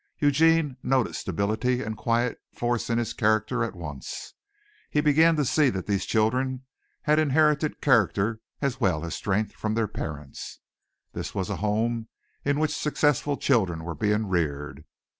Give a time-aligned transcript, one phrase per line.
[0.17, 4.33] Eugene noted stability and quiet force in his character at once.
[4.89, 6.65] He began to see that these children
[7.03, 10.57] had inherited character as well as strength from their parents.
[11.13, 12.07] This was a home
[12.43, 14.85] in which successful children were being reared.